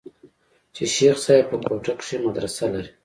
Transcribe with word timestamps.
چې 0.75 0.83
شيخ 0.95 1.15
صاحب 1.25 1.45
په 1.51 1.57
کوټه 1.67 1.93
کښې 1.99 2.15
مدرسه 2.25 2.65
لري. 2.73 2.91